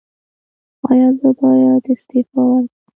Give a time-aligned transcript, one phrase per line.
[0.89, 2.65] ایا زه باید استعفا ورکړم؟